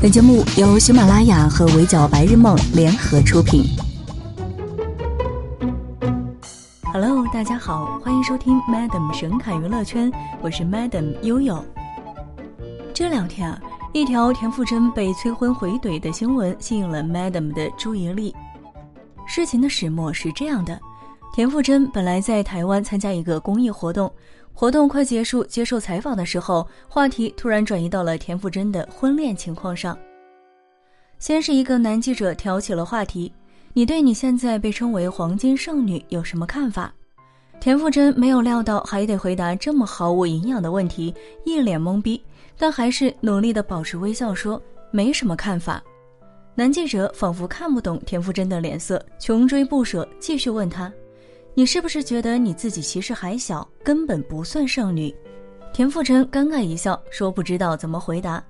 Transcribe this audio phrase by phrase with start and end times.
[0.00, 3.64] 本节目由喜马拉雅和围剿白日梦联合出品。
[6.92, 11.64] Hello，大家好，欢迎收听 Madam 神侃娱乐圈，我是 Madam 悠悠。
[12.94, 13.60] 这两天啊，
[13.92, 18.34] 一条田馥甄被催婚回怼的新闻吸引了 Madam 的注意力。
[19.26, 20.78] 事情的始末是这样的：
[21.32, 24.12] 田馥甄本来在台湾参加一个公益活动。
[24.54, 29.98] 活动快结束，接受采访的时候，话题突然转移到了田馥甄的婚恋情况上。
[31.18, 33.32] 先是一个男记者挑起了话题
[33.72, 36.92] ：“你对你现在被称为黄金剩女有什么看法？”
[37.58, 42.20] 田馥甄没有料到还得回答这么毫无营养的问题，一脸懵逼，
[42.58, 44.60] 但还是努力的保持微笑说
[44.90, 45.82] ：“没什么看法。”
[46.54, 50.92] 男记者仿佛看不懂田馥甄的脸色，穷追不舍，继续问他。
[51.54, 55.14] 你是不是觉得你自己其实还小，根本不算剩女？
[55.72, 58.42] 田馥甄尴尬一笑，说不知道怎么回答。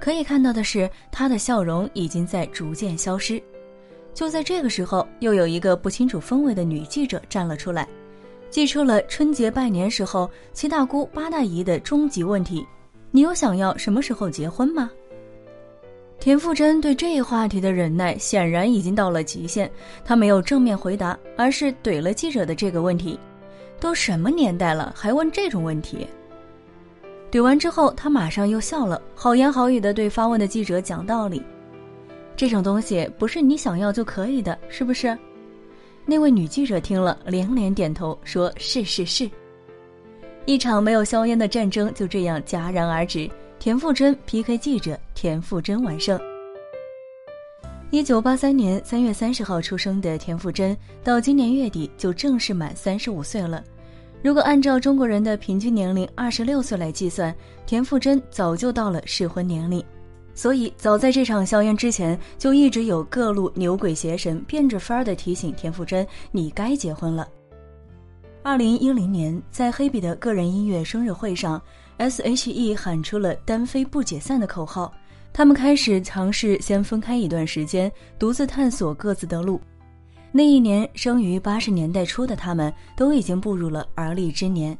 [0.00, 3.40] 可以看到的是，他的笑容已经在逐渐消失。
[4.12, 7.88] 就在这个时候，又有一个不清楚氛围的女记者站了出来，
[8.50, 12.66] 寄出了春节拜年时候七大姑八大姨的终极问题：
[13.12, 14.90] 你有想要什么时候结婚吗？
[16.20, 19.70] 田馥甄对这一话题的忍耐显然已经到了极限，
[20.04, 23.18] 他没有正面回答，而是怼了记者的这个问题
[23.78, 26.06] ：“都什么年代了，还问这种问题？”
[27.30, 31.40] 怼完之后，他马上又笑了，好言好语的对发问的记者讲道理
[32.36, 35.16] ：“这种东西不是你想要就可以的，是不是？”
[36.04, 39.30] 那位女记者听了连连点头，说是是是。
[40.46, 43.30] 一场没有硝烟的战争就这样戛然而止。
[43.58, 46.16] 田馥甄 PK 记者，田馥甄完胜。
[47.90, 53.64] 一九八三年三月三十号出生的田馥甄，到今年月底就正式满三十五岁了。
[54.22, 57.34] 如果按照中国人的平均年龄二十六岁来计算，
[57.66, 59.84] 田馥甄早就到了适婚年龄。
[60.36, 67.26] 所以，早在这场硝烟之前，就一直有各路牛鬼邪神变着法儿的提醒田馥甄：“你该结婚了。”
[68.44, 71.60] 二零一零年，在黑比的个人音乐生日会上。
[71.98, 74.94] S.H.E 喊出了“单飞不解散”的口号，
[75.38, 77.88] 他们开始尝试先分开一段时间，
[78.18, 79.60] 独自探索各自的路。
[80.32, 84.76] 那一年，生于八十年代初的他们都已经步入了而立之年。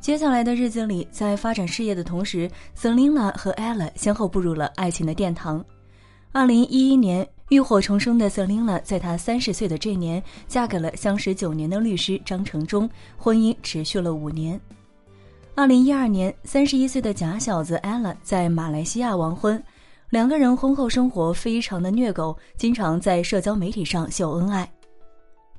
[0.00, 5.62] 接下来的日子里，在发展事业的同时，Selina 和 Ella 先后步入了爱情的殿堂。
[6.32, 14.58] 二零一一年，浴火重生的 Selina 在她三十岁的这年，嫁给了相识九年的律师张成忠，婚姻持续了五年。
[15.58, 19.60] 二零一二年，三十一岁的假小子 Ella 在马来西亚完婚，
[20.08, 24.70] 两个人婚后生活非常的虐狗，经常在社交媒体上秀恩爱。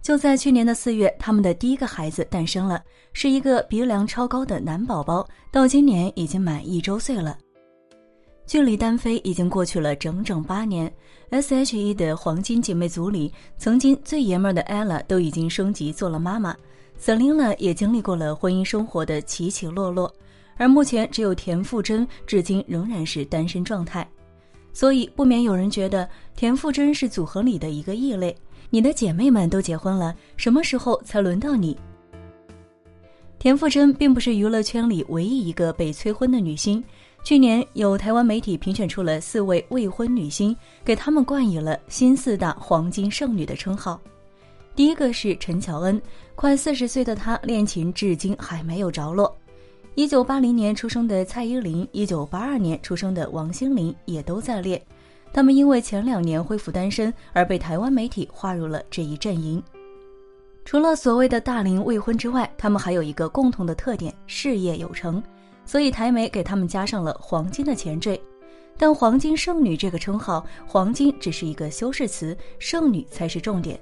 [0.02, 7.38] 就在去年的四月，他们的第一个孩子诞生了，是一个鼻梁超高的男宝宝，到今年已经满一周岁了。
[8.48, 10.90] 距离单飞已经过去了整整八年
[11.32, 16.56] ，S.H.E 的黄金姐妹组里，曾经最爷们的 Ella 都已经升级做了妈妈。
[17.00, 20.14] Selina 也经历过了婚姻生活的起起落落，
[20.58, 24.06] 而目前只有田馥甄至今仍然是单身状态，
[24.74, 28.36] 所以不免有人觉得田馥甄是组合里的一个异类。
[28.70, 31.76] 你的姐妹们都结婚了，什么时候才轮到你？
[33.40, 36.84] 田馥甄并不是娱乐圈里唯一一个被催婚的女星，
[37.24, 44.00] 去年有台湾媒体评选出了四位未婚女星，给他们冠以了“新四大黄金剩女”的称号。
[44.80, 46.02] 第一个是陈乔恩，
[46.36, 49.38] 快四十岁的她恋情至今还没有着落。
[49.96, 54.82] 一九八零年出生的蔡依林，一九八二年出生的王心凌也都在列。
[55.34, 59.62] 他们因为前两年恢复单身而被台湾媒体划入了这一阵营。
[60.64, 65.22] 除了所谓的大龄未婚之外，他们还有一个共同的特点：事业有成。
[65.66, 68.18] 所以台媒给他们加上了“黄金”的前缀。
[68.78, 73.78] 但“黄金剩女”这个称号，“黄金”只是一个修饰词，“剩女”才是重点。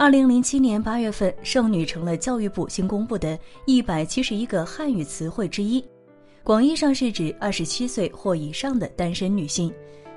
[0.00, 5.84] 二零零七年八月份，剩女成了教育部新公布的一百七十一个汉语词汇之一，
[6.42, 9.70] 广义上是指二十七岁或以上的单身女性。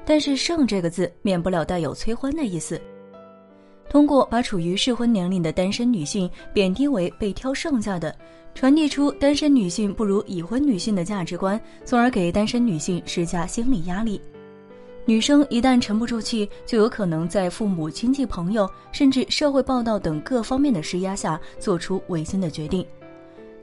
[0.06, 2.80] 但是“剩”这个字免不了带有催婚的意思，
[3.90, 8.16] 通过把处于适婚年龄的单身女性贬低为被挑剩下的，
[8.56, 14.22] 传递出单身女性不如已婚女性的价值观，从而给单身女性施加心理压力。
[15.06, 22.86] 女生一旦沉不住气，就有可能在父母亲戚朋友甚至社会报道等各方面的施压下做出违心的决定。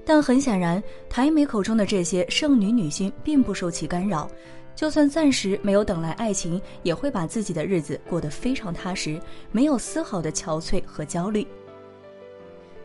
[0.05, 4.29] 但很显然，台媒口中的这些剩女女星并不受其干扰，
[4.75, 9.19] 就算暂时没有等来爱情，也会把自己的日子过得非常踏实，
[9.51, 11.47] 没有丝毫的憔悴和焦虑。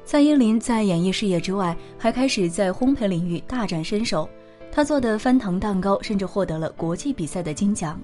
[0.06, 4.30] 蔡依林在演艺事业之外，还开始在烘焙领域大展身手。
[4.72, 8.00] 她做的翻糖蛋糕甚至获得了国际比赛的金奖。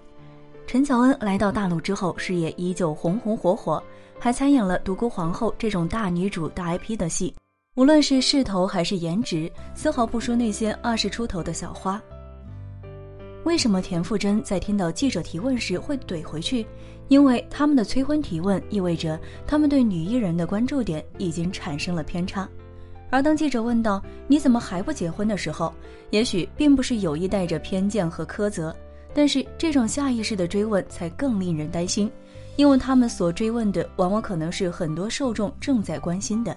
[0.72, 3.84] 陈乔恩来到大陆之后，事业依旧红红火火，
[4.18, 7.36] 还参演了《独孤皇后》这种大女主大 IP 的戏。
[7.76, 12.02] 无论是势头还是颜值，丝毫不输那些二十出头的小花。
[13.44, 16.66] 为什么田馥甄在听到记者提问时会怼回去？
[17.10, 22.48] 因为他们的催婚提问意味着他们对女艺人的关注点已经产生了偏差。
[23.10, 25.74] 而当记者问到“你怎么还不结婚”的时候，
[26.12, 28.74] 也许并不是有意带着偏见和苛责。
[29.14, 32.10] 但是这种下意识的追问才更令人担心，
[32.56, 36.56] 因为他们所追问的往往可能是很多受众正在关心的。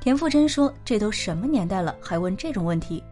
[0.00, 3.02] 田馥甄说：“这都什么年代了，还问这种问题？”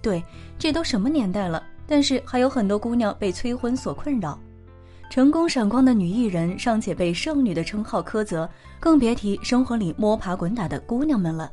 [0.00, 0.22] 对，
[0.56, 4.38] 这都什么年代了，但是还有很多姑娘被催婚所困扰。
[5.10, 8.48] 成功闪光的女艺人尚且被剩女的称号苛责，
[8.78, 11.50] 更别提生活里摸爬滚打的姑娘们了。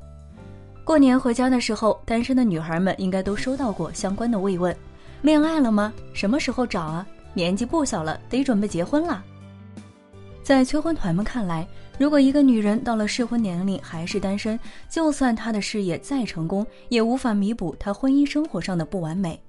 [0.84, 4.76] 过年回家的时候，单身的女孩们应该都收到过相关的慰问。
[5.24, 5.94] 恋爱了吗？
[6.12, 7.08] 什么时候找啊？
[7.34, 9.24] 年纪不小了，得准备结婚了。
[10.44, 11.66] 在催婚团们看来，
[11.98, 14.60] 如果一个女人到了适婚年龄还是单身，
[14.90, 19.42] 就算她的事业再成功，也无法弥补她婚姻生活上的不完美。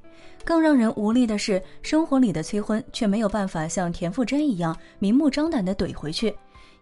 [0.45, 6.33] 更让人无力的是，生活里的催婚却没有办法像田馥甄一样明目张胆地怼回去，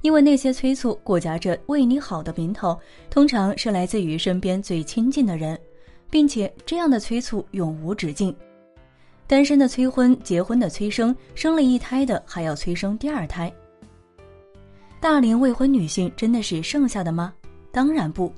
[0.02, 2.78] 因为那些催促裹夹着为你好的名头，
[3.08, 5.58] 通常是来自于身边最亲近的人，
[6.10, 8.36] 并且这样的催促永无止境。
[9.26, 13.52] 单身的催婚，结婚的催生，生了一胎的还要催生第二胎。
[15.00, 17.32] 大龄未婚女性真的是剩下的吗？
[17.72, 18.32] 当然不，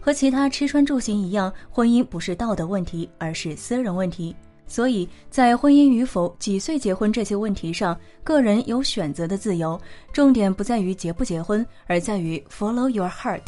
[0.00, 4.34] 和其他吃穿住行一样，婚姻不是道德问题，而是私人问题。
[4.66, 9.78] 所以在婚姻与否、几岁结婚这些问题上，个人有选择的自由。
[10.12, 13.42] 重点不在于结不结婚，而在于 follow your heart。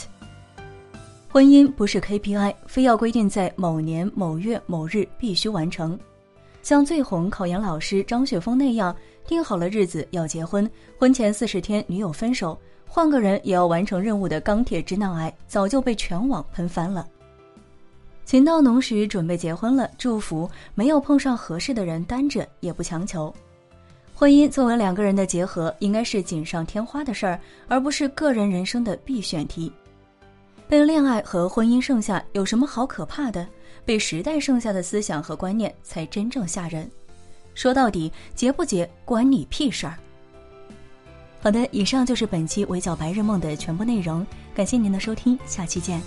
[1.29, 5.99] 婚姻不是 KPI，非要规定在某年某月某日必须完成。
[6.63, 8.95] 像最红考研老师张雪峰那样，
[9.27, 10.69] 定好了日子要结婚，
[10.99, 12.57] 婚前四十天女友分手，
[12.87, 17.07] 换个人也要完成任务的钢铁直男癌，早就被全网喷翻了。
[18.25, 23.35] 情到浓时准备结婚了，祝福；没有碰上合适的人，单着也不强求。
[24.15, 29.73] 婚姻作为两个人的结合，应该是锦上添花的事儿，而不是个人人生的必选题。
[30.69, 33.47] 被恋爱和婚姻剩下有什么好可怕的？
[33.85, 36.91] 被时代剩下的思想和观念才真正吓人。
[37.55, 39.99] 说到底，结不结关你屁事儿。
[41.41, 46.01] 好的，以上就是本期围剿白日梦的全部内容，感谢您的收听，下期见。